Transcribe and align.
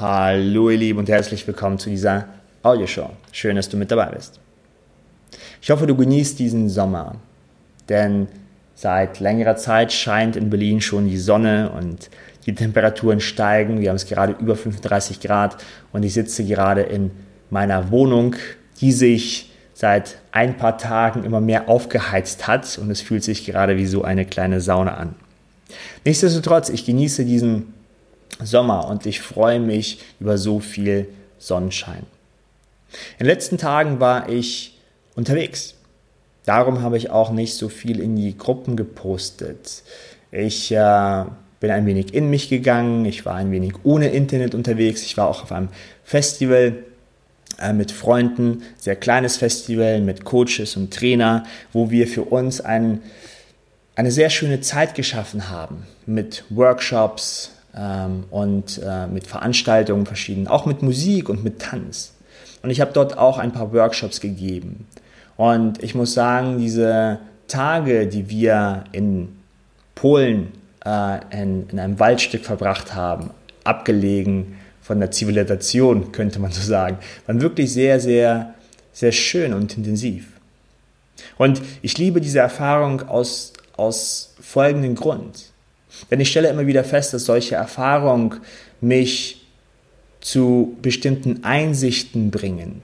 Hallo 0.00 0.70
ihr 0.70 0.78
Lieben 0.78 0.98
und 0.98 1.08
herzlich 1.08 1.46
willkommen 1.46 1.78
zu 1.78 1.88
dieser 1.88 2.26
Audioshow. 2.64 3.10
Schön, 3.30 3.54
dass 3.54 3.68
du 3.68 3.76
mit 3.76 3.92
dabei 3.92 4.06
bist. 4.06 4.40
Ich 5.62 5.70
hoffe, 5.70 5.86
du 5.86 5.94
genießt 5.94 6.36
diesen 6.36 6.68
Sommer, 6.68 7.14
denn 7.88 8.26
seit 8.74 9.20
längerer 9.20 9.54
Zeit 9.54 9.92
scheint 9.92 10.34
in 10.34 10.50
Berlin 10.50 10.80
schon 10.80 11.06
die 11.06 11.16
Sonne 11.16 11.70
und 11.70 12.10
die 12.44 12.56
Temperaturen 12.56 13.20
steigen. 13.20 13.80
Wir 13.80 13.90
haben 13.90 13.96
es 13.96 14.06
gerade 14.06 14.32
über 14.32 14.56
35 14.56 15.20
Grad 15.20 15.58
und 15.92 16.02
ich 16.02 16.14
sitze 16.14 16.42
gerade 16.42 16.82
in 16.82 17.12
meiner 17.48 17.92
Wohnung, 17.92 18.34
die 18.80 18.90
sich 18.90 19.52
seit 19.74 20.18
ein 20.32 20.56
paar 20.56 20.76
Tagen 20.76 21.22
immer 21.22 21.40
mehr 21.40 21.68
aufgeheizt 21.68 22.48
hat 22.48 22.78
und 22.78 22.90
es 22.90 23.00
fühlt 23.00 23.22
sich 23.22 23.46
gerade 23.46 23.76
wie 23.76 23.86
so 23.86 24.02
eine 24.02 24.24
kleine 24.24 24.60
Sauna 24.60 24.96
an. 24.96 25.14
Nichtsdestotrotz, 26.04 26.68
ich 26.68 26.84
genieße 26.84 27.24
diesen 27.24 27.74
Sommer 28.42 28.88
und 28.88 29.06
ich 29.06 29.20
freue 29.20 29.60
mich 29.60 29.98
über 30.20 30.38
so 30.38 30.60
viel 30.60 31.08
Sonnenschein. 31.38 32.04
In 33.18 33.26
den 33.26 33.26
letzten 33.26 33.58
Tagen 33.58 34.00
war 34.00 34.28
ich 34.28 34.78
unterwegs. 35.14 35.74
Darum 36.44 36.82
habe 36.82 36.96
ich 36.96 37.10
auch 37.10 37.30
nicht 37.30 37.54
so 37.54 37.68
viel 37.68 38.00
in 38.00 38.16
die 38.16 38.36
Gruppen 38.36 38.76
gepostet. 38.76 39.82
Ich 40.30 40.70
äh, 40.72 41.24
bin 41.60 41.70
ein 41.70 41.86
wenig 41.86 42.12
in 42.12 42.28
mich 42.28 42.48
gegangen, 42.48 43.04
ich 43.04 43.24
war 43.24 43.36
ein 43.36 43.50
wenig 43.50 43.72
ohne 43.84 44.08
Internet 44.08 44.54
unterwegs, 44.54 45.02
ich 45.02 45.16
war 45.16 45.28
auch 45.28 45.42
auf 45.42 45.52
einem 45.52 45.68
Festival 46.04 46.74
äh, 47.58 47.72
mit 47.72 47.92
Freunden, 47.92 48.62
sehr 48.76 48.96
kleines 48.96 49.36
Festival 49.36 50.00
mit 50.00 50.24
Coaches 50.24 50.76
und 50.76 50.92
Trainer, 50.92 51.44
wo 51.72 51.90
wir 51.90 52.06
für 52.06 52.24
uns 52.24 52.60
ein, 52.60 53.00
eine 53.94 54.10
sehr 54.10 54.28
schöne 54.28 54.60
Zeit 54.60 54.94
geschaffen 54.94 55.48
haben 55.48 55.86
mit 56.04 56.44
Workshops, 56.50 57.53
ähm, 57.76 58.24
und 58.30 58.80
äh, 58.84 59.06
mit 59.06 59.26
Veranstaltungen 59.26 60.06
verschieden, 60.06 60.48
auch 60.48 60.66
mit 60.66 60.82
Musik 60.82 61.28
und 61.28 61.44
mit 61.44 61.60
Tanz. 61.60 62.12
Und 62.62 62.70
ich 62.70 62.80
habe 62.80 62.92
dort 62.92 63.18
auch 63.18 63.38
ein 63.38 63.52
paar 63.52 63.72
Workshops 63.72 64.20
gegeben. 64.20 64.86
Und 65.36 65.82
ich 65.82 65.94
muss 65.94 66.14
sagen, 66.14 66.58
diese 66.58 67.18
Tage, 67.48 68.06
die 68.06 68.30
wir 68.30 68.84
in 68.92 69.36
Polen 69.94 70.52
äh, 70.84 71.18
in, 71.30 71.68
in 71.68 71.78
einem 71.78 71.98
Waldstück 71.98 72.44
verbracht 72.44 72.94
haben, 72.94 73.30
abgelegen 73.64 74.56
von 74.80 75.00
der 75.00 75.10
Zivilisation, 75.10 76.12
könnte 76.12 76.38
man 76.38 76.52
so 76.52 76.62
sagen, 76.62 76.98
waren 77.26 77.40
wirklich 77.40 77.72
sehr, 77.72 78.00
sehr, 78.00 78.54
sehr 78.92 79.12
schön 79.12 79.52
und 79.52 79.76
intensiv. 79.76 80.28
Und 81.38 81.60
ich 81.82 81.98
liebe 81.98 82.20
diese 82.20 82.38
Erfahrung 82.38 83.08
aus, 83.08 83.52
aus 83.76 84.34
folgendem 84.40 84.94
Grund. 84.94 85.53
Denn 86.10 86.20
ich 86.20 86.30
stelle 86.30 86.48
immer 86.48 86.66
wieder 86.66 86.84
fest, 86.84 87.14
dass 87.14 87.24
solche 87.24 87.54
Erfahrungen 87.54 88.40
mich 88.80 89.46
zu 90.20 90.76
bestimmten 90.80 91.44
Einsichten 91.44 92.30
bringen. 92.30 92.82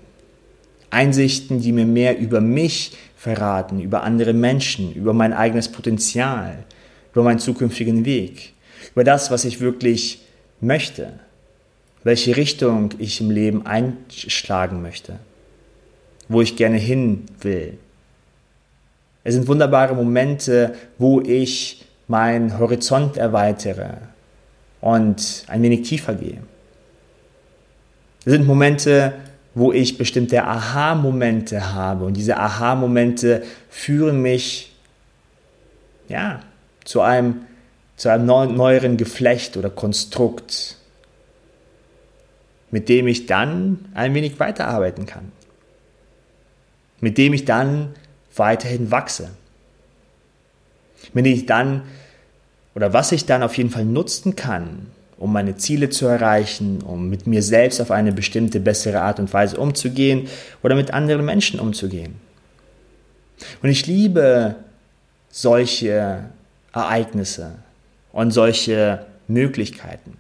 Einsichten, 0.91 1.61
die 1.61 1.73
mir 1.73 1.87
mehr 1.87 2.19
über 2.19 2.41
mich 2.41 2.93
verraten, 3.17 3.81
über 3.81 4.03
andere 4.03 4.33
Menschen, 4.33 4.93
über 4.93 5.13
mein 5.13 5.33
eigenes 5.33 5.69
Potenzial, 5.69 6.65
über 7.13 7.23
meinen 7.23 7.39
zukünftigen 7.39 8.05
Weg, 8.05 8.53
über 8.93 9.05
das, 9.05 9.31
was 9.31 9.45
ich 9.45 9.61
wirklich 9.61 10.23
möchte, 10.61 11.13
welche 12.03 12.37
Richtung 12.37 12.91
ich 12.99 13.21
im 13.21 13.31
Leben 13.31 13.67
einschlagen 13.67 14.83
möchte, 14.83 15.19
wo 16.29 16.41
ich 16.41 16.57
gerne 16.57 16.79
hin 16.79 17.25
will. 17.41 17.79
Es 19.23 19.35
sind 19.35 19.49
wunderbare 19.49 19.95
Momente, 19.95 20.75
wo 20.99 21.21
ich 21.21 21.85
meinen 22.11 22.59
Horizont 22.59 23.17
erweitere 23.17 23.93
und 24.81 25.45
ein 25.47 25.63
wenig 25.63 25.83
tiefer 25.83 26.15
gehe. 26.15 26.39
Das 28.25 28.33
sind 28.33 28.47
Momente, 28.47 29.15
wo 29.55 29.73
ich 29.73 29.97
bestimmte 29.97 30.45
Aha-Momente 30.45 31.73
habe 31.73 32.05
und 32.05 32.17
diese 32.17 32.37
Aha-Momente 32.37 33.45
führen 33.69 34.21
mich 34.21 34.75
ja, 36.09 36.41
zu 36.85 37.01
einem, 37.01 37.43
zu 37.97 38.09
einem 38.09 38.27
neueren 38.27 38.97
Geflecht 38.97 39.57
oder 39.57 39.71
Konstrukt, 39.71 40.79
mit 42.73 42.89
dem 42.89 43.07
ich 43.07 43.27
dann 43.27 43.89
ein 43.95 44.15
wenig 44.15 44.41
weiterarbeiten 44.41 45.07
kann, 45.07 45.31
mit 47.01 47.19
dem 47.19 47.33
ich 47.35 47.45
dann 47.45 47.95
weiterhin 48.35 48.91
wachse 48.91 49.31
mit 51.13 51.27
dem 51.27 51.33
ich 51.33 51.47
dann 51.47 51.83
oder 52.75 52.93
was 52.93 53.13
ich 53.13 53.27
dann 53.27 53.43
auf 53.43 53.57
jeden 53.57 53.71
Fall 53.71 53.85
nutzen 53.85 54.37
kann, 54.37 54.87
um 55.19 55.33
meine 55.33 55.57
Ziele 55.57 55.91
zu 55.91 56.07
erreichen, 56.07 56.83
um 56.83 57.11
mit 57.11 57.27
mir 57.27 57.43
selbst 57.43 57.81
auf 57.81 57.91
eine 57.91 58.13
bestimmte 58.13 58.61
bessere 58.61 59.03
Art 59.03 59.19
und 59.19 59.33
Weise 59.33 59.59
umzugehen 59.59 60.29
oder 60.63 60.75
mit 60.75 60.93
anderen 60.93 61.25
Menschen 61.25 61.61
umzugehen. 61.61 62.15
Und 63.63 63.69
ich 63.71 63.87
liebe 63.87 64.57
solche 65.31 66.25
Ereignisse 66.73 67.53
und 68.13 68.31
solche 68.31 69.07
Möglichkeiten. 69.29 70.17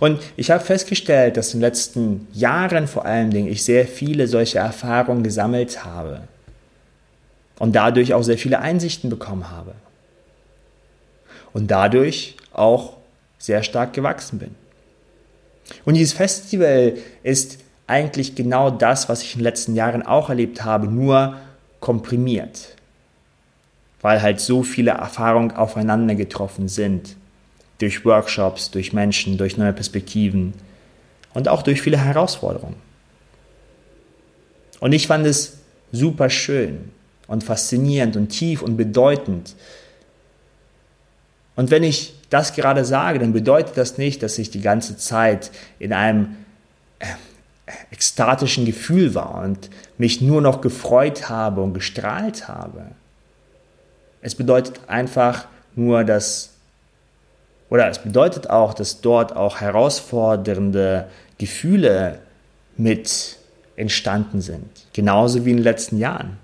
Und 0.00 0.20
ich 0.36 0.50
habe 0.50 0.64
festgestellt, 0.64 1.36
dass 1.36 1.52
in 1.52 1.60
den 1.60 1.66
letzten 1.66 2.26
Jahren 2.32 2.88
vor 2.88 3.04
allen 3.04 3.30
Dingen 3.30 3.48
ich 3.48 3.64
sehr 3.64 3.86
viele 3.86 4.26
solche 4.26 4.58
Erfahrungen 4.58 5.22
gesammelt 5.22 5.84
habe 5.84 6.22
und 7.58 7.76
dadurch 7.76 8.14
auch 8.14 8.22
sehr 8.22 8.38
viele 8.38 8.60
Einsichten 8.60 9.10
bekommen 9.10 9.50
habe. 9.50 9.74
Und 11.54 11.70
dadurch 11.70 12.36
auch 12.52 12.98
sehr 13.38 13.62
stark 13.62 13.94
gewachsen 13.94 14.38
bin. 14.38 14.54
Und 15.86 15.94
dieses 15.94 16.12
Festival 16.12 16.98
ist 17.22 17.58
eigentlich 17.86 18.34
genau 18.34 18.70
das, 18.70 19.08
was 19.08 19.22
ich 19.22 19.32
in 19.32 19.38
den 19.38 19.44
letzten 19.44 19.74
Jahren 19.74 20.02
auch 20.02 20.28
erlebt 20.28 20.62
habe, 20.64 20.86
nur 20.86 21.38
komprimiert. 21.80 22.76
Weil 24.02 24.20
halt 24.20 24.40
so 24.40 24.62
viele 24.62 24.90
Erfahrungen 24.90 25.52
aufeinander 25.52 26.14
getroffen 26.14 26.68
sind. 26.68 27.16
Durch 27.78 28.04
Workshops, 28.04 28.70
durch 28.70 28.92
Menschen, 28.92 29.38
durch 29.38 29.56
neue 29.56 29.72
Perspektiven 29.72 30.52
und 31.32 31.48
auch 31.48 31.62
durch 31.62 31.80
viele 31.80 31.98
Herausforderungen. 31.98 32.76
Und 34.80 34.92
ich 34.92 35.06
fand 35.06 35.26
es 35.26 35.58
super 35.92 36.28
schön, 36.28 36.90
und 37.26 37.44
faszinierend 37.44 38.16
und 38.16 38.28
tief 38.28 38.62
und 38.62 38.76
bedeutend. 38.76 39.54
Und 41.56 41.70
wenn 41.70 41.82
ich 41.82 42.14
das 42.30 42.54
gerade 42.54 42.84
sage, 42.84 43.18
dann 43.18 43.32
bedeutet 43.32 43.76
das 43.76 43.96
nicht, 43.98 44.22
dass 44.22 44.38
ich 44.38 44.50
die 44.50 44.60
ganze 44.60 44.96
Zeit 44.96 45.50
in 45.78 45.92
einem 45.92 46.36
äh, 46.98 47.06
ekstatischen 47.92 48.64
Gefühl 48.64 49.14
war 49.14 49.42
und 49.42 49.70
mich 49.98 50.20
nur 50.20 50.40
noch 50.40 50.60
gefreut 50.60 51.28
habe 51.28 51.62
und 51.62 51.74
gestrahlt 51.74 52.48
habe. 52.48 52.86
Es 54.20 54.34
bedeutet 54.34 54.80
einfach 54.88 55.46
nur, 55.76 56.02
dass, 56.04 56.50
oder 57.70 57.88
es 57.88 57.98
bedeutet 57.98 58.50
auch, 58.50 58.74
dass 58.74 59.00
dort 59.00 59.36
auch 59.36 59.60
herausfordernde 59.60 61.06
Gefühle 61.38 62.18
mit 62.76 63.36
entstanden 63.76 64.40
sind. 64.40 64.86
Genauso 64.92 65.44
wie 65.44 65.50
in 65.50 65.58
den 65.58 65.64
letzten 65.64 65.98
Jahren. 65.98 66.38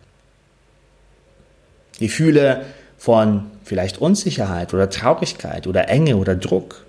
Gefühle 1.98 2.64
von 3.00 3.50
vielleicht 3.64 3.96
Unsicherheit 3.96 4.74
oder 4.74 4.90
Traurigkeit 4.90 5.66
oder 5.66 5.88
Enge 5.88 6.18
oder 6.18 6.36
Druck. 6.36 6.84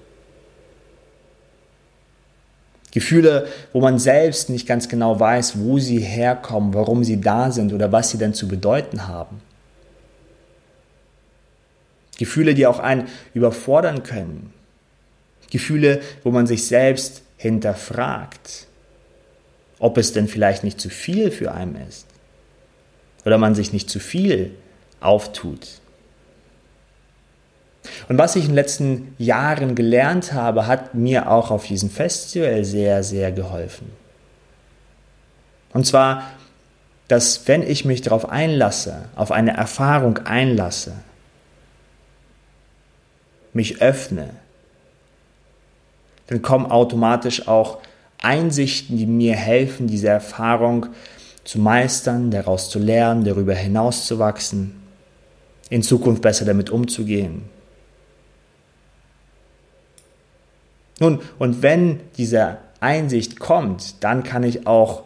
Gefühle, 2.91 3.47
wo 3.71 3.79
man 3.79 3.97
selbst 3.97 4.49
nicht 4.49 4.67
ganz 4.67 4.89
genau 4.89 5.17
weiß, 5.17 5.59
wo 5.59 5.79
sie 5.79 5.99
herkommen, 5.99 6.73
warum 6.73 7.05
sie 7.05 7.21
da 7.21 7.49
sind 7.49 7.71
oder 7.71 7.93
was 7.93 8.09
sie 8.09 8.17
denn 8.17 8.33
zu 8.33 8.49
bedeuten 8.49 9.07
haben. 9.07 9.41
Gefühle, 12.17 12.55
die 12.55 12.67
auch 12.67 12.79
einen 12.79 13.07
überfordern 13.33 14.03
können. 14.03 14.51
Gefühle, 15.49 16.01
wo 16.23 16.31
man 16.31 16.45
sich 16.45 16.67
selbst 16.67 17.21
hinterfragt, 17.37 18.67
ob 19.79 19.97
es 19.97 20.11
denn 20.11 20.27
vielleicht 20.27 20.65
nicht 20.65 20.81
zu 20.81 20.89
viel 20.89 21.31
für 21.31 21.53
einen 21.53 21.77
ist. 21.87 22.05
Oder 23.23 23.37
man 23.37 23.55
sich 23.55 23.71
nicht 23.71 23.89
zu 23.89 24.01
viel 24.01 24.51
auftut. 24.99 25.80
Und 28.09 28.17
was 28.17 28.35
ich 28.35 28.43
in 28.43 28.49
den 28.49 28.55
letzten 28.55 29.15
Jahren 29.17 29.75
gelernt 29.75 30.33
habe, 30.33 30.67
hat 30.67 30.93
mir 30.93 31.31
auch 31.31 31.49
auf 31.51 31.65
diesem 31.65 31.89
Festival 31.89 32.63
sehr, 32.63 33.03
sehr 33.03 33.31
geholfen. 33.31 33.91
Und 35.73 35.85
zwar, 35.87 36.23
dass 37.07 37.47
wenn 37.47 37.63
ich 37.63 37.85
mich 37.85 38.01
darauf 38.01 38.29
einlasse, 38.29 39.09
auf 39.15 39.31
eine 39.31 39.55
Erfahrung 39.55 40.19
einlasse, 40.19 40.93
mich 43.53 43.81
öffne, 43.81 44.29
dann 46.27 46.41
kommen 46.41 46.67
automatisch 46.67 47.47
auch 47.47 47.79
Einsichten, 48.21 48.97
die 48.97 49.07
mir 49.07 49.35
helfen, 49.35 49.87
diese 49.87 50.07
Erfahrung 50.07 50.87
zu 51.43 51.59
meistern, 51.59 52.31
daraus 52.31 52.69
zu 52.69 52.79
lernen, 52.79 53.25
darüber 53.25 53.55
hinaus 53.55 54.05
zu 54.05 54.19
wachsen 54.19 54.81
in 55.71 55.81
Zukunft 55.81 56.21
besser 56.21 56.45
damit 56.45 56.69
umzugehen. 56.69 57.43
Nun, 61.01 61.19
und 61.39 61.63
wenn 61.63 61.99
diese 62.17 62.59
Einsicht 62.79 63.39
kommt, 63.39 64.03
dann 64.03 64.21
kann 64.21 64.43
ich 64.43 64.67
auch 64.67 65.03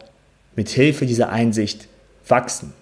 mit 0.54 0.68
Hilfe 0.68 1.06
dieser 1.06 1.30
Einsicht 1.30 1.88
wachsen. 2.28 2.74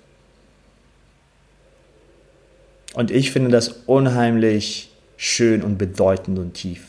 Und 2.93 3.13
ich 3.13 3.31
finde 3.31 3.51
das 3.51 3.69
unheimlich 3.87 4.91
schön 5.17 5.63
und 5.63 5.79
bedeutend 5.79 6.41
und 6.41 6.55
tief. 6.55 6.87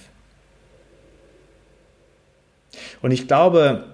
Und 3.03 3.11
ich 3.11 3.27
glaube, 3.27 3.85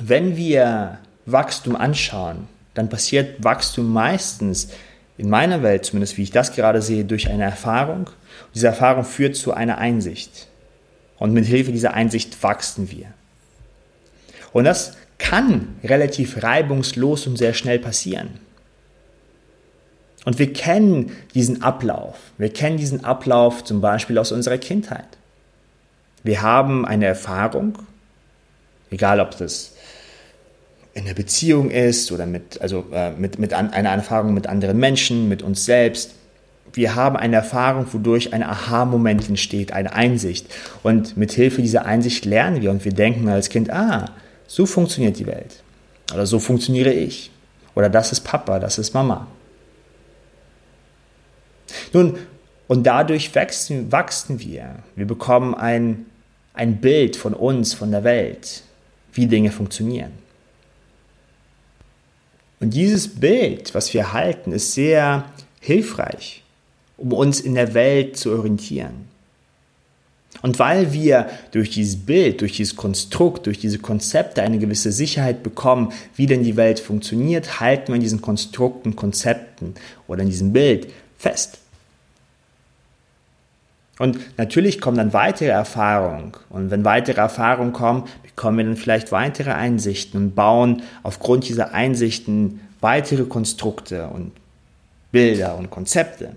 wenn 0.00 0.36
wir 0.36 0.98
Wachstum 1.26 1.76
anschauen, 1.76 2.48
dann 2.74 2.88
passiert 2.88 3.44
Wachstum 3.44 3.92
meistens 3.92 4.70
in 5.16 5.30
meiner 5.30 5.62
Welt, 5.62 5.84
zumindest 5.84 6.16
wie 6.16 6.24
ich 6.24 6.32
das 6.32 6.56
gerade 6.56 6.82
sehe, 6.82 7.04
durch 7.04 7.30
eine 7.30 7.44
Erfahrung. 7.44 8.06
Und 8.06 8.54
diese 8.56 8.66
Erfahrung 8.66 9.04
führt 9.04 9.36
zu 9.36 9.52
einer 9.52 9.78
Einsicht. 9.78 10.48
Und 11.22 11.32
mit 11.32 11.46
Hilfe 11.46 11.70
dieser 11.70 11.94
Einsicht 11.94 12.42
wachsen 12.42 12.90
wir. 12.90 13.06
Und 14.52 14.64
das 14.64 14.96
kann 15.18 15.76
relativ 15.84 16.42
reibungslos 16.42 17.28
und 17.28 17.38
sehr 17.38 17.54
schnell 17.54 17.78
passieren. 17.78 18.40
Und 20.24 20.40
wir 20.40 20.52
kennen 20.52 21.12
diesen 21.32 21.62
Ablauf. 21.62 22.16
Wir 22.38 22.52
kennen 22.52 22.76
diesen 22.76 23.04
Ablauf 23.04 23.62
zum 23.62 23.80
Beispiel 23.80 24.18
aus 24.18 24.32
unserer 24.32 24.58
Kindheit. 24.58 25.06
Wir 26.24 26.42
haben 26.42 26.84
eine 26.84 27.06
Erfahrung, 27.06 27.78
egal 28.90 29.20
ob 29.20 29.38
das 29.38 29.74
in 30.92 31.04
der 31.04 31.14
Beziehung 31.14 31.70
ist 31.70 32.10
oder 32.10 32.26
mit, 32.26 32.60
also, 32.60 32.86
äh, 32.92 33.12
mit, 33.12 33.38
mit 33.38 33.52
an, 33.52 33.72
einer 33.72 33.90
Erfahrung 33.90 34.34
mit 34.34 34.48
anderen 34.48 34.80
Menschen, 34.80 35.28
mit 35.28 35.44
uns 35.44 35.66
selbst. 35.66 36.16
Wir 36.72 36.94
haben 36.94 37.16
eine 37.16 37.36
Erfahrung, 37.36 37.86
wodurch 37.92 38.32
ein 38.32 38.42
Aha-Moment 38.42 39.28
entsteht, 39.28 39.72
eine 39.72 39.92
Einsicht. 39.92 40.46
Und 40.82 41.16
mit 41.16 41.32
Hilfe 41.32 41.60
dieser 41.60 41.84
Einsicht 41.84 42.24
lernen 42.24 42.62
wir 42.62 42.70
und 42.70 42.84
wir 42.84 42.92
denken 42.92 43.28
als 43.28 43.50
Kind, 43.50 43.70
ah, 43.70 44.06
so 44.46 44.66
funktioniert 44.66 45.18
die 45.18 45.26
Welt. 45.26 45.62
Oder 46.12 46.26
so 46.26 46.38
funktioniere 46.38 46.92
ich. 46.92 47.30
Oder 47.74 47.88
das 47.88 48.12
ist 48.12 48.20
Papa, 48.20 48.58
das 48.58 48.78
ist 48.78 48.94
Mama. 48.94 49.26
Nun, 51.92 52.18
und 52.68 52.84
dadurch 52.84 53.34
wachsen, 53.34 53.92
wachsen 53.92 54.40
wir. 54.40 54.76
Wir 54.96 55.06
bekommen 55.06 55.54
ein, 55.54 56.06
ein 56.54 56.80
Bild 56.80 57.16
von 57.16 57.34
uns, 57.34 57.74
von 57.74 57.90
der 57.90 58.04
Welt, 58.04 58.62
wie 59.12 59.26
Dinge 59.26 59.50
funktionieren. 59.50 60.12
Und 62.60 62.74
dieses 62.74 63.08
Bild, 63.08 63.74
was 63.74 63.92
wir 63.92 64.12
halten, 64.12 64.52
ist 64.52 64.72
sehr 64.72 65.24
hilfreich, 65.60 66.44
um 66.96 67.12
uns 67.12 67.40
in 67.40 67.54
der 67.54 67.74
Welt 67.74 68.16
zu 68.16 68.30
orientieren. 68.32 69.12
Und 70.40 70.58
weil 70.58 70.92
wir 70.92 71.28
durch 71.52 71.70
dieses 71.70 71.96
Bild, 71.96 72.40
durch 72.40 72.56
dieses 72.56 72.74
Konstrukt, 72.74 73.46
durch 73.46 73.58
diese 73.58 73.78
Konzepte 73.78 74.42
eine 74.42 74.58
gewisse 74.58 74.90
Sicherheit 74.90 75.42
bekommen, 75.42 75.92
wie 76.16 76.26
denn 76.26 76.42
die 76.42 76.56
Welt 76.56 76.80
funktioniert, 76.80 77.60
halten 77.60 77.88
wir 77.88 77.96
in 77.96 78.00
diesen 78.00 78.22
Konstrukten, 78.22 78.96
Konzepten 78.96 79.74
oder 80.08 80.22
in 80.22 80.30
diesem 80.30 80.52
Bild 80.52 80.88
fest. 81.18 81.58
Und 83.98 84.18
natürlich 84.36 84.80
kommen 84.80 84.96
dann 84.96 85.12
weitere 85.12 85.50
Erfahrungen. 85.50 86.32
Und 86.48 86.70
wenn 86.72 86.84
weitere 86.84 87.20
Erfahrungen 87.20 87.72
kommen, 87.72 88.04
bekommen 88.22 88.58
wir 88.58 88.64
dann 88.64 88.76
vielleicht 88.76 89.12
weitere 89.12 89.52
Einsichten 89.52 90.18
und 90.20 90.34
bauen 90.34 90.82
aufgrund 91.04 91.48
dieser 91.48 91.72
Einsichten 91.72 92.60
weitere 92.80 93.24
Konstrukte 93.24 94.08
und 94.08 94.32
Bilder 95.12 95.56
und 95.56 95.70
Konzepte. 95.70 96.34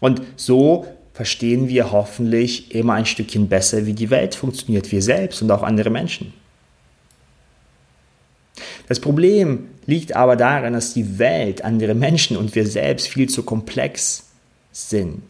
Und 0.00 0.22
so 0.36 0.86
verstehen 1.12 1.68
wir 1.68 1.92
hoffentlich 1.92 2.74
immer 2.74 2.94
ein 2.94 3.06
Stückchen 3.06 3.48
besser, 3.48 3.86
wie 3.86 3.92
die 3.92 4.10
Welt 4.10 4.34
funktioniert, 4.34 4.90
wir 4.90 5.02
selbst 5.02 5.42
und 5.42 5.50
auch 5.50 5.62
andere 5.62 5.90
Menschen. 5.90 6.32
Das 8.88 9.00
Problem 9.00 9.68
liegt 9.86 10.16
aber 10.16 10.36
darin, 10.36 10.72
dass 10.72 10.94
die 10.94 11.18
Welt, 11.18 11.62
andere 11.64 11.94
Menschen 11.94 12.36
und 12.36 12.54
wir 12.54 12.66
selbst 12.66 13.08
viel 13.08 13.28
zu 13.28 13.42
komplex 13.42 14.24
sind. 14.72 15.22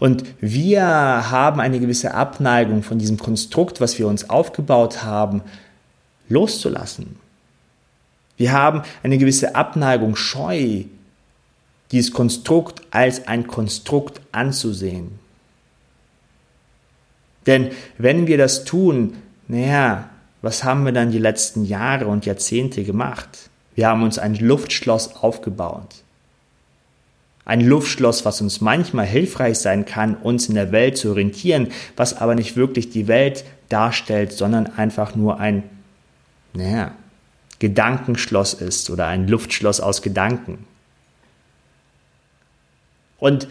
Und 0.00 0.24
wir 0.40 0.82
haben 0.82 1.60
eine 1.60 1.78
gewisse 1.78 2.14
Abneigung 2.14 2.82
von 2.82 2.98
diesem 2.98 3.18
Konstrukt, 3.18 3.80
was 3.80 3.98
wir 3.98 4.08
uns 4.08 4.28
aufgebaut 4.28 5.04
haben, 5.04 5.42
loszulassen. 6.28 7.16
Wir 8.36 8.52
haben 8.52 8.82
eine 9.02 9.16
gewisse 9.16 9.54
Abneigung, 9.54 10.16
Scheu, 10.16 10.84
dieses 11.92 12.12
Konstrukt 12.12 12.82
als 12.90 13.26
ein 13.26 13.46
Konstrukt 13.46 14.20
anzusehen. 14.32 15.18
Denn 17.46 17.70
wenn 17.96 18.26
wir 18.26 18.38
das 18.38 18.64
tun, 18.64 19.14
naja, 19.48 20.10
was 20.42 20.64
haben 20.64 20.84
wir 20.84 20.92
dann 20.92 21.12
die 21.12 21.18
letzten 21.18 21.64
Jahre 21.64 22.06
und 22.06 22.26
Jahrzehnte 22.26 22.84
gemacht? 22.84 23.50
Wir 23.74 23.88
haben 23.88 24.02
uns 24.02 24.18
ein 24.18 24.34
Luftschloss 24.34 25.16
aufgebaut. 25.16 26.02
Ein 27.44 27.60
Luftschloss, 27.60 28.24
was 28.24 28.40
uns 28.40 28.60
manchmal 28.60 29.06
hilfreich 29.06 29.58
sein 29.58 29.84
kann, 29.84 30.16
uns 30.16 30.48
in 30.48 30.56
der 30.56 30.72
Welt 30.72 30.98
zu 30.98 31.10
orientieren, 31.10 31.68
was 31.96 32.16
aber 32.16 32.34
nicht 32.34 32.56
wirklich 32.56 32.90
die 32.90 33.06
Welt 33.06 33.44
darstellt, 33.68 34.32
sondern 34.32 34.66
einfach 34.66 35.14
nur 35.14 35.38
ein, 35.38 35.62
naja, 36.54 36.92
Gedankenschloss 37.60 38.54
ist 38.54 38.90
oder 38.90 39.06
ein 39.06 39.28
Luftschloss 39.28 39.80
aus 39.80 40.02
Gedanken. 40.02 40.66
Und 43.18 43.48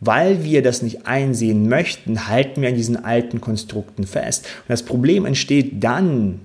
weil 0.00 0.44
wir 0.44 0.62
das 0.62 0.82
nicht 0.82 1.06
einsehen 1.06 1.68
möchten, 1.68 2.26
halten 2.26 2.62
wir 2.62 2.70
an 2.70 2.74
diesen 2.74 3.04
alten 3.04 3.40
Konstrukten 3.40 4.06
fest. 4.06 4.46
Und 4.60 4.70
das 4.70 4.82
Problem 4.82 5.26
entsteht 5.26 5.84
dann 5.84 6.40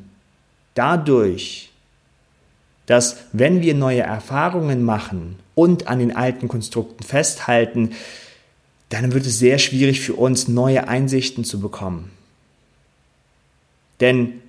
dadurch, 0.74 1.72
dass 2.86 3.18
wenn 3.32 3.62
wir 3.62 3.74
neue 3.74 4.02
Erfahrungen 4.02 4.84
machen 4.84 5.38
und 5.56 5.88
an 5.88 6.00
den 6.00 6.16
alten 6.16 6.48
Konstrukten 6.48 7.04
festhalten, 7.04 7.92
dann 8.90 9.14
wird 9.14 9.26
es 9.26 9.40
sehr 9.40 9.58
schwierig 9.58 10.02
für 10.02 10.14
uns, 10.14 10.48
neue 10.48 10.88
Einsichten 10.88 11.44
zu 11.44 11.60
bekommen. 11.60 12.12
Denn 14.02 14.42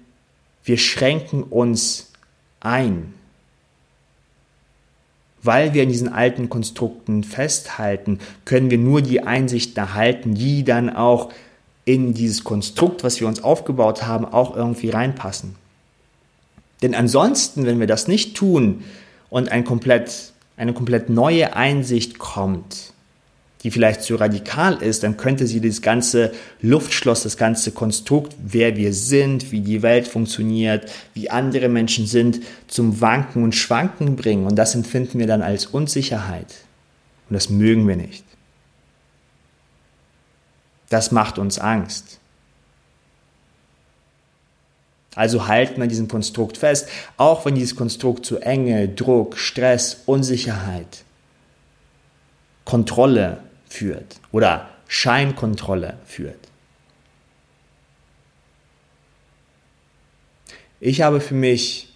wir 0.65 0.79
schränken 0.79 1.45
uns 1.45 2.13
ein. 2.61 3.15
Weil 5.47 5.75
wir 5.75 5.83
in 5.83 5.89
diesen 5.89 6.13
alten 6.13 6.49
Konstrukten 6.49 7.25
festhalten, 7.25 8.19
können 8.45 8.71
wir 8.71 8.79
nur 8.79 9.01
die 9.01 9.23
Einsichten 9.23 9.77
erhalten, 9.77 10.35
die 10.35 10.65
dann 10.65 10.91
auch 10.91 11.31
in 11.85 12.15
dieses 12.15 12.45
Konstrukt, 12.45 13.05
was 13.05 13.21
wir 13.21 13.29
uns 13.29 13.43
aufgebaut 13.43 14.07
haben, 14.07 14.25
auch 14.25 14.57
irgendwie 14.57 14.91
reinpassen. 14.91 15.55
Denn 16.83 16.95
ansonsten, 16.95 17.65
wenn 17.65 17.81
wir 17.81 17.87
das 17.87 18.09
nicht 18.09 18.37
tun 18.37 18.85
und 19.31 19.51
ein 19.51 19.65
komplett, 19.65 20.33
eine 20.57 20.75
komplett 20.75 21.09
neue 21.09 21.57
Einsicht 21.57 22.19
kommt, 22.19 22.93
die 23.67 23.73
vielleicht 23.73 24.03
zu 24.03 24.15
radikal 24.15 24.81
ist, 24.81 25.03
dann 25.03 25.17
könnte 25.17 25.49
sie 25.49 25.61
das 25.61 25.83
ganze 25.83 26.31
Luftschloss, 26.63 27.25
das 27.25 27.37
ganze 27.37 27.73
Konstrukt, 27.73 28.37
wer 28.39 28.77
wir 28.77 28.95
sind, 28.95 29.51
wie 29.51 29.61
die 29.61 29.83
Welt 29.83 30.07
funktioniert, 30.07 30.89
wie 31.15 31.31
andere 31.31 31.69
Menschen 31.69 32.07
sind, 32.07 32.43
zum 32.69 33.01
Wanken 33.01 33.43
und 33.43 33.57
Schwanken 33.57 34.15
bringen. 34.15 34.47
Und 34.47 34.55
das 34.55 34.77
empfinden 34.77 35.19
wir 35.19 35.27
dann 35.27 35.43
als 35.43 35.67
Unsicherheit. 35.67 36.47
Und 37.29 37.35
das 37.35 37.51
mögen 37.51 37.89
wir 37.89 37.97
nicht. 37.97 38.23
Das 40.89 41.11
macht 41.11 41.37
uns 41.37 41.59
Angst. 41.59 42.21
Also 45.17 45.49
halten 45.49 45.81
wir 45.81 45.89
diesem 45.89 46.07
Konstrukt 46.07 46.57
fest, 46.57 46.89
auch 47.17 47.45
wenn 47.45 47.57
dieses 47.57 47.75
Konstrukt 47.75 48.27
zu 48.27 48.39
Enge, 48.39 48.89
Druck, 48.89 49.37
Stress, 49.37 50.03
Unsicherheit, 50.07 51.03
Kontrolle 52.65 53.41
führt 53.77 54.21
oder 54.33 54.69
Scheinkontrolle 54.89 55.99
führt. 56.07 56.39
Ich 60.81 61.03
habe 61.03 61.21
für 61.21 61.35
mich 61.35 61.93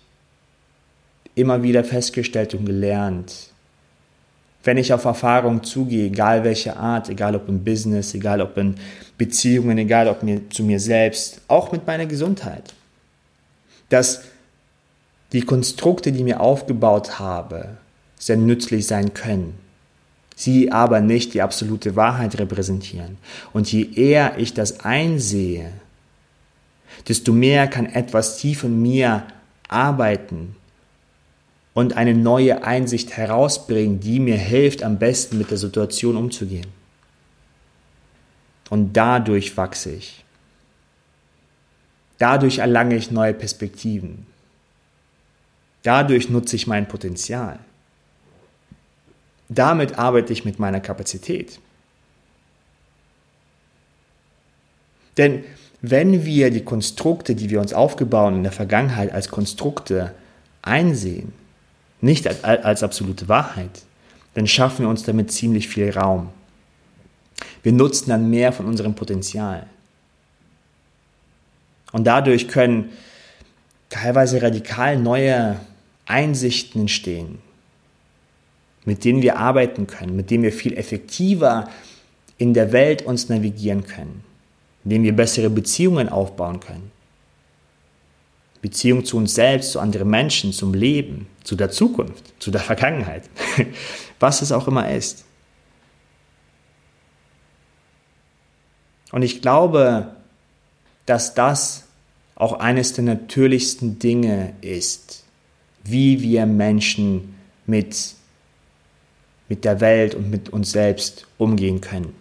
immer 1.34 1.62
wieder 1.62 1.84
festgestellt 1.84 2.54
und 2.54 2.66
gelernt, 2.66 3.50
wenn 4.62 4.76
ich 4.76 4.92
auf 4.92 5.04
Erfahrung 5.04 5.62
zugehe, 5.62 6.06
egal 6.06 6.44
welche 6.44 6.76
Art, 6.76 7.08
egal 7.08 7.34
ob 7.34 7.48
im 7.48 7.64
Business, 7.64 8.12
egal 8.14 8.42
ob 8.42 8.58
in 8.58 8.74
Beziehungen, 9.16 9.78
egal 9.78 10.08
ob 10.08 10.22
mir, 10.22 10.50
zu 10.50 10.64
mir 10.64 10.80
selbst, 10.80 11.40
auch 11.48 11.72
mit 11.72 11.86
meiner 11.86 12.06
Gesundheit, 12.06 12.74
dass 13.88 14.22
die 15.32 15.42
Konstrukte, 15.42 16.12
die 16.12 16.24
mir 16.24 16.40
aufgebaut 16.40 17.18
habe, 17.18 17.76
sehr 18.18 18.36
nützlich 18.36 18.86
sein 18.86 19.14
können. 19.14 19.59
Sie 20.40 20.72
aber 20.72 21.02
nicht 21.02 21.34
die 21.34 21.42
absolute 21.42 21.96
Wahrheit 21.96 22.38
repräsentieren. 22.38 23.18
Und 23.52 23.70
je 23.70 23.90
eher 23.94 24.38
ich 24.38 24.54
das 24.54 24.80
einsehe, 24.80 25.70
desto 27.06 27.34
mehr 27.34 27.68
kann 27.68 27.84
etwas 27.84 28.38
tief 28.38 28.64
in 28.64 28.80
mir 28.80 29.26
arbeiten 29.68 30.56
und 31.74 31.94
eine 31.98 32.14
neue 32.14 32.64
Einsicht 32.64 33.18
herausbringen, 33.18 34.00
die 34.00 34.18
mir 34.18 34.38
hilft, 34.38 34.82
am 34.82 34.98
besten 34.98 35.36
mit 35.36 35.50
der 35.50 35.58
Situation 35.58 36.16
umzugehen. 36.16 36.68
Und 38.70 38.94
dadurch 38.94 39.54
wachse 39.58 39.92
ich. 39.92 40.24
Dadurch 42.16 42.60
erlange 42.60 42.96
ich 42.96 43.10
neue 43.10 43.34
Perspektiven. 43.34 44.24
Dadurch 45.82 46.30
nutze 46.30 46.56
ich 46.56 46.66
mein 46.66 46.88
Potenzial. 46.88 47.58
Damit 49.50 49.98
arbeite 49.98 50.32
ich 50.32 50.44
mit 50.44 50.60
meiner 50.60 50.80
Kapazität. 50.80 51.58
Denn 55.18 55.44
wenn 55.82 56.24
wir 56.24 56.50
die 56.50 56.64
Konstrukte, 56.64 57.34
die 57.34 57.50
wir 57.50 57.60
uns 57.60 57.74
aufgebaut 57.74 58.32
in 58.32 58.44
der 58.44 58.52
Vergangenheit 58.52 59.12
als 59.12 59.28
Konstrukte 59.28 60.14
einsehen, 60.62 61.32
nicht 62.00 62.28
als, 62.28 62.44
als 62.44 62.82
absolute 62.82 63.28
Wahrheit, 63.28 63.82
dann 64.34 64.46
schaffen 64.46 64.84
wir 64.84 64.88
uns 64.88 65.02
damit 65.02 65.32
ziemlich 65.32 65.68
viel 65.68 65.90
Raum. 65.90 66.30
Wir 67.64 67.72
nutzen 67.72 68.10
dann 68.10 68.30
mehr 68.30 68.52
von 68.52 68.66
unserem 68.66 68.94
Potenzial. 68.94 69.66
Und 71.90 72.04
dadurch 72.04 72.46
können 72.46 72.90
teilweise 73.88 74.40
radikal 74.40 74.96
neue 74.96 75.58
Einsichten 76.06 76.82
entstehen, 76.82 77.40
mit 78.84 79.04
denen 79.04 79.22
wir 79.22 79.38
arbeiten 79.38 79.86
können, 79.86 80.16
mit 80.16 80.30
denen 80.30 80.42
wir 80.42 80.52
viel 80.52 80.76
effektiver 80.76 81.68
in 82.38 82.54
der 82.54 82.72
Welt 82.72 83.02
uns 83.02 83.28
navigieren 83.28 83.84
können, 83.84 84.24
indem 84.84 85.02
wir 85.02 85.14
bessere 85.14 85.50
Beziehungen 85.50 86.08
aufbauen 86.08 86.60
können. 86.60 86.90
Beziehung 88.62 89.04
zu 89.04 89.16
uns 89.16 89.34
selbst, 89.34 89.72
zu 89.72 89.80
anderen 89.80 90.10
Menschen, 90.10 90.52
zum 90.52 90.74
Leben, 90.74 91.26
zu 91.44 91.56
der 91.56 91.70
Zukunft, 91.70 92.34
zu 92.38 92.50
der 92.50 92.60
Vergangenheit, 92.60 93.28
was 94.20 94.42
es 94.42 94.52
auch 94.52 94.68
immer 94.68 94.90
ist. 94.90 95.24
Und 99.12 99.22
ich 99.22 99.40
glaube, 99.40 100.14
dass 101.06 101.34
das 101.34 101.84
auch 102.36 102.60
eines 102.60 102.92
der 102.92 103.04
natürlichsten 103.04 103.98
Dinge 103.98 104.54
ist, 104.60 105.24
wie 105.84 106.22
wir 106.22 106.46
Menschen 106.46 107.34
mit, 107.66 108.14
mit 109.50 109.66
der 109.66 109.80
Welt 109.80 110.14
und 110.14 110.30
mit 110.30 110.48
uns 110.48 110.72
selbst 110.72 111.26
umgehen 111.36 111.82
können. 111.82 112.14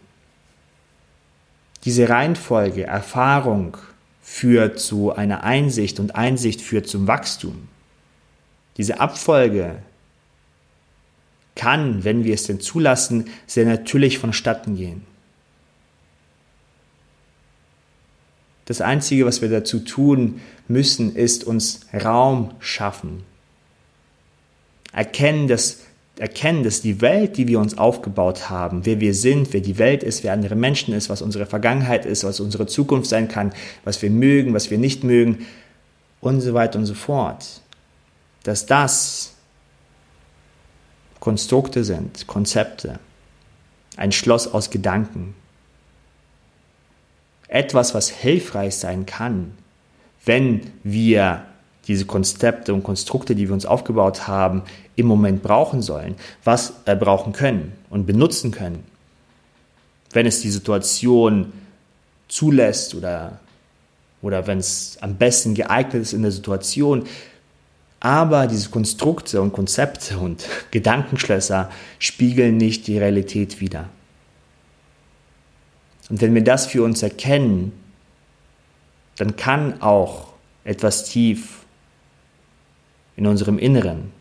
Diese 1.86 2.10
Reihenfolge, 2.10 2.84
Erfahrung 2.84 3.78
führt 4.22 4.80
zu 4.80 5.14
einer 5.14 5.44
Einsicht 5.44 6.00
und 6.00 6.16
Einsicht 6.16 6.60
führt 6.60 6.88
zum 6.88 7.08
Wachstum. 7.08 7.70
Diese 8.78 9.00
Abfolge 9.00 9.78
kann, 11.56 12.04
wenn 12.04 12.24
wir 12.24 12.34
es 12.34 12.44
denn 12.44 12.60
zulassen, 12.60 13.30
sehr 13.46 13.66
natürlich 13.66 14.18
vonstatten 14.18 14.76
gehen. 14.76 15.06
Das 18.66 18.82
Einzige, 18.82 19.26
was 19.26 19.42
wir 19.42 19.50
dazu 19.50 19.80
tun 19.80 20.42
müssen, 20.68 21.16
ist 21.16 21.44
uns 21.44 21.82
Raum 21.94 22.54
schaffen. 22.60 23.24
Erkennen, 24.92 25.48
dass, 25.48 25.82
erkennen, 26.20 26.64
dass 26.64 26.82
die 26.82 27.02
Welt, 27.02 27.38
die 27.38 27.48
wir 27.48 27.60
uns 27.60 27.78
aufgebaut 27.78 28.50
haben, 28.50 28.86
wer 28.86 29.00
wir 29.00 29.14
sind, 29.14 29.54
wer 29.54 29.62
die 29.62 29.78
Welt 29.78 30.04
ist, 30.04 30.24
wer 30.24 30.34
andere 30.34 30.56
Menschen 30.56 30.94
ist, 30.94 31.10
was 31.10 31.22
unsere 31.22 31.46
Vergangenheit 31.46 32.06
ist, 32.06 32.24
was 32.24 32.40
unsere 32.40 32.68
Zukunft 32.68 33.10
sein 33.10 33.28
kann, 33.28 33.54
was 33.86 34.02
wir 34.02 34.10
mögen, 34.10 34.54
was 34.54 34.70
wir 34.70 34.78
nicht 34.78 35.04
mögen 35.04 35.46
und 36.20 36.42
so 36.42 36.54
weiter 36.54 36.78
und 36.78 36.86
so 36.86 36.94
fort, 36.94 37.62
dass 38.44 38.66
das 38.66 39.34
Konstrukte 41.20 41.84
sind, 41.84 42.28
Konzepte, 42.28 43.00
ein 43.96 44.12
Schloss 44.12 44.48
aus 44.48 44.70
Gedanken, 44.70 45.36
etwas, 47.48 47.94
was 47.94 48.10
hilfreich 48.10 48.76
sein 48.76 49.06
kann, 49.06 49.58
wenn 50.26 50.72
wir 50.84 51.46
diese 51.90 52.06
Konzepte 52.06 52.72
und 52.74 52.84
Konstrukte, 52.84 53.36
die 53.36 53.48
wir 53.48 53.54
uns 53.54 53.66
aufgebaut 53.66 54.28
haben, 54.28 54.62
im 54.96 55.08
Moment 55.08 55.42
brauchen 55.42 55.82
sollen, 55.82 56.16
was 56.44 56.74
äh, 56.86 56.96
brauchen 56.96 57.34
können 57.34 57.74
und 57.90 58.06
benutzen 58.06 58.52
können. 58.52 58.84
Wenn 60.12 60.28
es 60.28 60.42
die 60.42 60.52
Situation 60.52 61.52
zulässt 62.28 62.94
oder, 62.94 63.40
oder 64.22 64.46
wenn 64.46 64.60
es 64.60 65.00
am 65.02 65.16
besten 65.16 65.56
geeignet 65.56 66.04
ist 66.04 66.14
in 66.14 66.22
der 66.22 66.32
Situation. 66.32 67.08
Aber 68.00 68.46
diese 68.46 68.70
Konstrukte 68.70 69.42
und 69.42 69.52
Konzepte 69.52 70.20
und 70.20 70.46
Gedankenschlösser 70.72 71.72
spiegeln 71.98 72.58
nicht 72.58 72.86
die 72.86 73.00
Realität 73.00 73.60
wider. 73.62 73.90
Und 76.10 76.22
wenn 76.22 76.36
wir 76.36 76.44
das 76.44 76.68
für 76.68 76.84
uns 76.84 77.02
erkennen, 77.02 77.72
dann 79.16 79.36
kann 79.36 79.82
auch 79.82 80.34
etwas 80.64 81.06
tief 81.06 81.60
in 83.20 83.28
unserem 83.28 83.60
Inneren, 83.60 84.14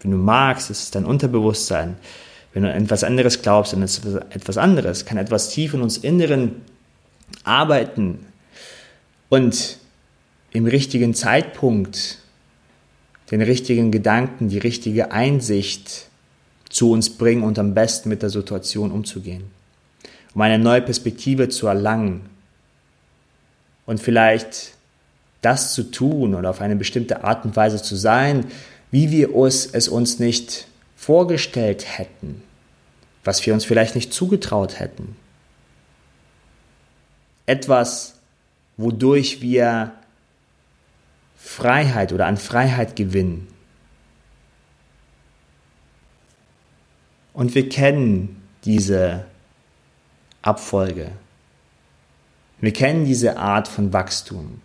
wenn 0.00 0.12
du 0.12 0.16
magst, 0.16 0.70
ist 0.70 0.82
es 0.84 0.90
dein 0.90 1.04
Unterbewusstsein, 1.04 1.96
wenn 2.54 2.62
du 2.62 2.72
etwas 2.72 3.04
anderes 3.04 3.42
glaubst, 3.42 3.74
dann 3.74 3.82
ist 3.82 4.02
es 4.02 4.14
etwas 4.14 4.56
anderes, 4.56 5.04
kann 5.04 5.18
etwas 5.18 5.50
tief 5.50 5.74
in 5.74 5.82
uns 5.82 5.98
Inneren 5.98 6.62
arbeiten 7.44 8.24
und 9.28 9.76
im 10.52 10.66
richtigen 10.66 11.12
Zeitpunkt 11.12 12.18
den 13.30 13.42
richtigen 13.42 13.90
Gedanken, 13.90 14.48
die 14.48 14.56
richtige 14.56 15.12
Einsicht 15.12 16.06
zu 16.70 16.92
uns 16.92 17.10
bringen 17.10 17.42
und 17.42 17.58
am 17.58 17.74
besten 17.74 18.08
mit 18.08 18.22
der 18.22 18.30
Situation 18.30 18.90
umzugehen. 18.90 19.50
Um 20.34 20.40
eine 20.40 20.58
neue 20.58 20.80
Perspektive 20.80 21.50
zu 21.50 21.66
erlangen. 21.66 22.22
Und 23.84 24.00
vielleicht 24.00 24.77
das 25.40 25.74
zu 25.74 25.84
tun 25.84 26.34
oder 26.34 26.50
auf 26.50 26.60
eine 26.60 26.76
bestimmte 26.76 27.24
Art 27.24 27.44
und 27.44 27.56
Weise 27.56 27.82
zu 27.82 27.96
sein, 27.96 28.46
wie 28.90 29.10
wir 29.10 29.34
es 29.34 29.88
uns 29.88 30.18
nicht 30.18 30.66
vorgestellt 30.96 31.98
hätten, 31.98 32.42
was 33.24 33.44
wir 33.46 33.54
uns 33.54 33.64
vielleicht 33.64 33.94
nicht 33.94 34.12
zugetraut 34.12 34.80
hätten. 34.80 35.16
Etwas, 37.46 38.14
wodurch 38.76 39.40
wir 39.40 39.92
Freiheit 41.36 42.12
oder 42.12 42.26
an 42.26 42.36
Freiheit 42.36 42.96
gewinnen. 42.96 43.48
Und 47.32 47.54
wir 47.54 47.68
kennen 47.68 48.42
diese 48.64 49.24
Abfolge. 50.42 51.12
Wir 52.60 52.72
kennen 52.72 53.04
diese 53.04 53.38
Art 53.38 53.68
von 53.68 53.92
Wachstum. 53.92 54.60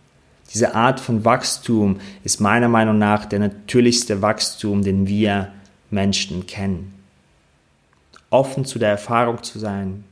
Diese 0.53 0.75
Art 0.75 0.99
von 0.99 1.25
Wachstum 1.25 1.99
ist 2.23 2.39
meiner 2.39 2.67
Meinung 2.67 2.99
nach 2.99 3.25
der 3.25 3.39
natürlichste 3.39 4.21
Wachstum, 4.21 4.83
den 4.83 5.07
wir 5.07 5.51
Menschen 5.89 6.45
kennen. 6.45 6.93
Offen 8.29 8.65
zu 8.65 8.79
der 8.79 8.89
Erfahrung 8.89 9.41
zu 9.41 9.59
sein, 9.59 10.03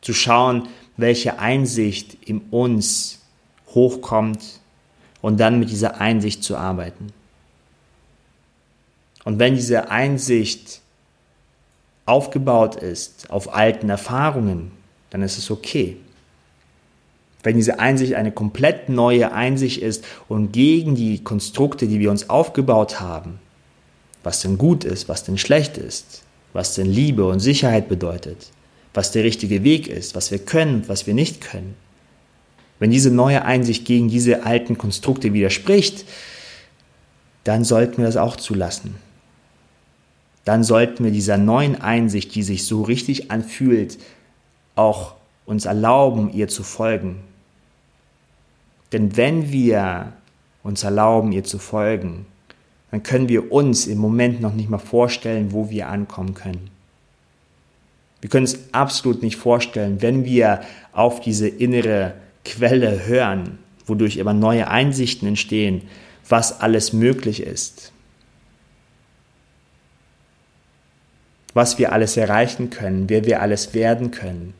zu 0.00 0.12
schauen, 0.12 0.68
welche 0.96 1.38
Einsicht 1.38 2.16
in 2.24 2.40
uns 2.50 3.20
hochkommt 3.74 4.60
und 5.22 5.40
dann 5.40 5.58
mit 5.58 5.70
dieser 5.70 6.00
Einsicht 6.00 6.44
zu 6.44 6.56
arbeiten. 6.56 7.12
Und 9.24 9.40
wenn 9.40 9.56
diese 9.56 9.90
Einsicht 9.90 10.80
aufgebaut 12.06 12.76
ist 12.76 13.28
auf 13.30 13.52
alten 13.52 13.90
Erfahrungen, 13.90 14.70
dann 15.10 15.22
ist 15.22 15.36
es 15.36 15.50
okay. 15.50 15.96
Wenn 17.46 17.56
diese 17.56 17.78
Einsicht 17.78 18.14
eine 18.14 18.32
komplett 18.32 18.88
neue 18.88 19.32
Einsicht 19.32 19.80
ist 19.80 20.04
und 20.28 20.52
gegen 20.52 20.96
die 20.96 21.22
Konstrukte, 21.22 21.86
die 21.86 22.00
wir 22.00 22.10
uns 22.10 22.28
aufgebaut 22.28 23.00
haben, 23.00 23.38
was 24.24 24.40
denn 24.40 24.58
gut 24.58 24.84
ist, 24.84 25.08
was 25.08 25.22
denn 25.22 25.38
schlecht 25.38 25.78
ist, 25.78 26.22
was 26.52 26.74
denn 26.74 26.86
Liebe 26.86 27.24
und 27.26 27.38
Sicherheit 27.38 27.88
bedeutet, 27.88 28.50
was 28.94 29.12
der 29.12 29.22
richtige 29.22 29.62
Weg 29.62 29.86
ist, 29.86 30.16
was 30.16 30.32
wir 30.32 30.40
können 30.40 30.88
was 30.88 31.06
wir 31.06 31.14
nicht 31.14 31.40
können. 31.40 31.74
Wenn 32.78 32.90
diese 32.90 33.10
neue 33.10 33.44
Einsicht 33.44 33.84
gegen 33.84 34.08
diese 34.08 34.44
alten 34.44 34.76
Konstrukte 34.76 35.32
widerspricht, 35.32 36.04
dann 37.44 37.62
sollten 37.62 37.98
wir 37.98 38.06
das 38.06 38.16
auch 38.16 38.36
zulassen 38.36 38.96
dann 40.46 40.62
sollten 40.62 41.02
wir 41.02 41.10
dieser 41.10 41.38
neuen 41.38 41.80
Einsicht, 41.80 42.36
die 42.36 42.44
sich 42.44 42.66
so 42.66 42.82
richtig 42.82 43.32
anfühlt, 43.32 43.98
auch 44.76 45.16
uns 45.44 45.64
erlauben, 45.64 46.32
ihr 46.32 46.46
zu 46.46 46.62
folgen. 46.62 47.16
Denn 48.92 49.16
wenn 49.16 49.50
wir 49.52 50.12
uns 50.62 50.84
erlauben, 50.84 51.32
ihr 51.32 51.44
zu 51.44 51.58
folgen, 51.58 52.26
dann 52.90 53.02
können 53.02 53.28
wir 53.28 53.52
uns 53.52 53.86
im 53.86 53.98
Moment 53.98 54.40
noch 54.40 54.54
nicht 54.54 54.70
mal 54.70 54.78
vorstellen, 54.78 55.52
wo 55.52 55.70
wir 55.70 55.88
ankommen 55.88 56.34
können. 56.34 56.70
Wir 58.20 58.30
können 58.30 58.44
es 58.44 58.72
absolut 58.72 59.22
nicht 59.22 59.36
vorstellen, 59.36 60.02
wenn 60.02 60.24
wir 60.24 60.60
auf 60.92 61.20
diese 61.20 61.48
innere 61.48 62.14
Quelle 62.44 63.06
hören, 63.06 63.58
wodurch 63.86 64.16
immer 64.16 64.34
neue 64.34 64.68
Einsichten 64.68 65.28
entstehen, 65.28 65.82
was 66.28 66.60
alles 66.60 66.92
möglich 66.92 67.42
ist. 67.42 67.92
was 71.56 71.78
wir 71.78 71.92
alles 71.92 72.18
erreichen 72.18 72.68
können, 72.68 73.08
wer 73.08 73.24
wir 73.24 73.40
alles 73.40 73.72
werden 73.72 74.10
können, 74.10 74.52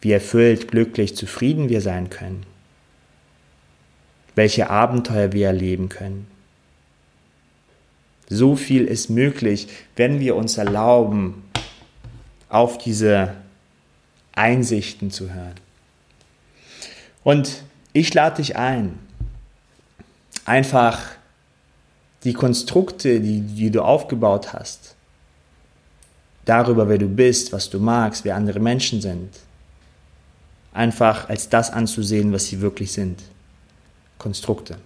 wie 0.00 0.12
erfüllt, 0.12 0.68
glücklich, 0.68 1.16
zufrieden 1.16 1.68
wir 1.68 1.80
sein 1.80 2.10
können, 2.10 2.46
welche 4.34 4.70
Abenteuer 4.70 5.32
wir 5.32 5.48
erleben 5.48 5.88
können. 5.88 6.26
So 8.28 8.54
viel 8.54 8.84
ist 8.84 9.10
möglich, 9.10 9.68
wenn 9.96 10.20
wir 10.20 10.36
uns 10.36 10.56
erlauben, 10.56 11.42
auf 12.48 12.78
diese 12.78 13.34
Einsichten 14.32 15.10
zu 15.10 15.32
hören. 15.32 15.54
Und 17.24 17.62
ich 17.92 18.14
lade 18.14 18.36
dich 18.36 18.56
ein, 18.56 18.98
einfach 20.44 21.00
die 22.24 22.32
Konstrukte, 22.32 23.20
die, 23.20 23.40
die 23.40 23.70
du 23.70 23.82
aufgebaut 23.82 24.52
hast, 24.52 24.94
darüber, 26.44 26.88
wer 26.88 26.98
du 26.98 27.08
bist, 27.08 27.52
was 27.52 27.70
du 27.70 27.78
magst, 27.78 28.24
wer 28.24 28.36
andere 28.36 28.60
Menschen 28.60 29.00
sind, 29.00 29.30
einfach 30.72 31.28
als 31.28 31.48
das 31.48 31.70
anzusehen, 31.70 32.32
was 32.32 32.46
sie 32.46 32.60
wirklich 32.60 32.92
sind. 32.92 33.20
Konstrukte. 34.20 34.78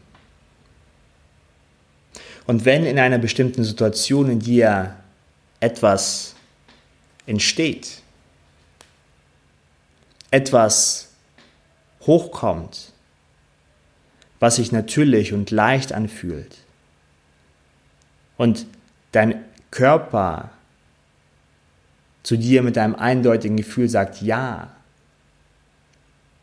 Und 2.47 2.65
wenn 2.65 2.87
in 2.87 2.99
einer 2.99 3.19
bestimmten 3.19 3.65
Situation 3.65 4.31
in 4.31 4.39
dir 4.39 4.97
etwas 5.61 6.35
entsteht, 7.27 8.01
etwas 10.31 11.11
hochkommt, 12.03 12.93
was 14.41 14.57
sich 14.57 14.73
natürlich 14.73 15.33
und 15.33 15.51
leicht 15.51 15.93
anfühlt, 15.93 16.57
und 18.37 18.67
dein 19.13 19.45
Körper 19.71 20.51
zu 22.23 22.37
dir 22.37 22.63
mit 22.63 22.77
einem 22.79 22.95
eindeutigen 22.95 23.57
Gefühl 23.57 23.89
sagt 23.89 24.23
Ja, 24.23 24.73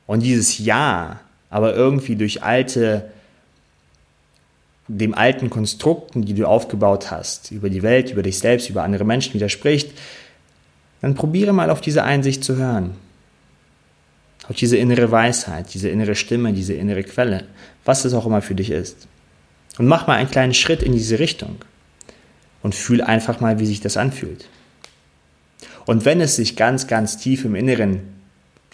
und 0.08 0.22
dieses 0.22 0.58
Ja 0.58 1.20
aber 1.52 1.76
irgendwie 1.76 2.16
durch 2.16 2.42
alte, 2.42 3.12
dem 4.88 5.14
alten 5.14 5.50
Konstrukten, 5.50 6.26
die 6.26 6.34
du 6.34 6.48
aufgebaut 6.48 7.12
hast, 7.12 7.52
über 7.52 7.70
die 7.70 7.84
Welt, 7.84 8.12
über 8.12 8.24
dich 8.24 8.40
selbst, 8.40 8.70
über 8.70 8.84
andere 8.84 9.04
Menschen 9.04 9.34
widerspricht, 9.36 9.92
dann 11.02 11.14
probiere 11.14 11.54
mal 11.54 11.70
auf 11.70 11.82
diese 11.82 12.04
Einsicht 12.04 12.44
zu 12.44 12.56
hören. 12.56 12.96
Auf 14.48 14.56
diese 14.56 14.78
innere 14.78 15.12
Weisheit, 15.12 15.74
diese 15.74 15.90
innere 15.90 16.16
Stimme, 16.16 16.54
diese 16.54 16.74
innere 16.74 17.04
Quelle, 17.04 17.46
was 17.86 18.06
es 18.06 18.14
auch 18.14 18.26
immer 18.26 18.42
für 18.42 18.56
dich 18.56 18.72
ist. 18.72 19.08
Und 19.78 19.88
mach 19.88 20.08
mal 20.08 20.16
einen 20.16 20.32
kleinen 20.32 20.54
Schritt 20.54 20.82
in 20.82 20.94
diese 20.94 21.20
Richtung 21.20 21.58
und 22.64 22.76
fühl 22.76 23.02
einfach 23.02 23.40
mal, 23.40 23.60
wie 23.60 23.66
sich 23.66 23.82
das 23.82 23.98
anfühlt. 23.98 24.48
Und 25.86 26.06
wenn 26.06 26.22
es 26.22 26.36
sich 26.36 26.56
ganz, 26.56 26.88
ganz 26.88 27.18
tief 27.18 27.46
im 27.46 27.56
Inneren 27.56 28.11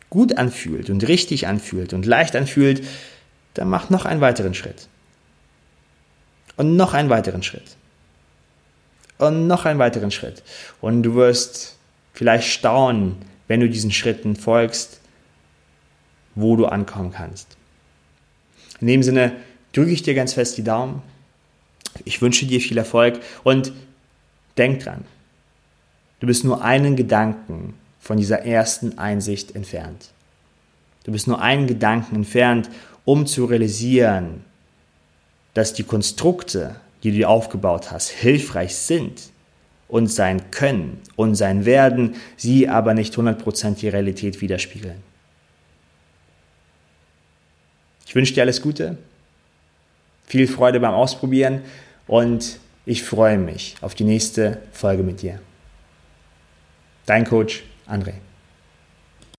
gut 0.10 0.38
anfühlt 0.38 0.90
und 0.90 1.08
richtig 1.08 1.48
anfühlt 1.48 1.94
und 1.94 2.06
leicht 2.06 2.36
anfühlt, 2.36 2.84
dann 3.54 3.70
mach 3.70 3.90
noch 3.90 4.06
einen 4.06 4.22
weiteren 4.22 4.54
Schritt. 4.54 4.88
Und 6.56 6.76
noch 6.76 6.94
einen 6.94 7.10
weiteren 7.10 7.44
Schritt. 7.44 7.76
Und 9.18 9.48
noch 9.48 9.66
einen 9.66 9.80
weiteren 9.80 10.12
Schritt. 10.12 10.44
Und 10.82 11.04
du 11.04 11.16
wirst 11.16 11.76
vielleicht 12.14 12.48
staunen, 12.48 13.16
wenn 13.48 13.60
du 13.60 13.70
diesen 13.70 13.92
Schritten 13.92 14.36
folgst, 14.36 15.00
wo 16.36 16.56
du 16.56 16.66
ankommen 16.66 17.12
kannst. 17.12 17.58
In 18.80 18.88
dem 18.88 19.04
Sinne 19.04 19.34
drücke 19.74 19.92
ich 19.92 20.04
dir 20.04 20.14
ganz 20.14 20.34
fest 20.34 20.58
die 20.58 20.64
Daumen. 20.64 21.02
Ich 22.06 22.22
wünsche 22.22 22.46
dir 22.46 22.62
viel 22.62 22.78
Erfolg 22.78 23.20
und 23.44 23.72
denk 24.58 24.84
dran, 24.84 25.06
du 26.20 26.28
bist 26.28 26.44
nur 26.44 26.64
einen 26.64 26.96
Gedanken 26.96 27.74
von 28.08 28.16
dieser 28.16 28.46
ersten 28.46 28.98
Einsicht 28.98 29.54
entfernt. 29.54 30.12
Du 31.04 31.12
bist 31.12 31.28
nur 31.28 31.42
einen 31.42 31.68
Gedanken 31.68 32.16
entfernt, 32.16 32.70
um 33.04 33.28
zu 33.28 33.44
realisieren, 33.44 34.46
dass 35.54 35.74
die 35.74 35.84
Konstrukte, 35.84 36.78
die 37.04 37.12
du 37.12 37.18
dir 37.18 37.30
aufgebaut 37.30 37.92
hast, 37.92 38.08
hilfreich 38.08 38.78
sind 38.78 39.24
und 39.90 40.08
sein 40.08 40.52
können 40.52 41.02
und 41.18 41.36
sein 41.36 41.66
werden, 41.66 42.16
sie 42.38 42.70
aber 42.70 42.94
nicht 42.94 43.14
100% 43.14 43.76
die 43.76 43.90
Realität 43.90 44.40
widerspiegeln. 44.40 45.04
Ich 48.06 48.16
wünsche 48.16 48.34
dir 48.34 48.44
alles 48.44 48.62
Gute, 48.62 48.98
viel 50.28 50.48
Freude 50.48 50.80
beim 50.80 50.94
Ausprobieren 50.94 51.62
und 52.08 52.60
ich 52.86 53.04
freue 53.04 53.38
mich 53.38 53.76
auf 53.82 53.96
die 53.96 54.06
nächste 54.06 54.62
Folge 54.72 55.04
mit 55.04 55.22
dir. 55.22 55.42
Dein 57.06 57.26
Coach 57.26 57.66
André. 57.88 58.27